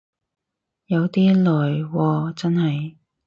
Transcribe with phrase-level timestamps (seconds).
[0.87, 1.51] 有啲耐
[1.83, 2.95] 喎真係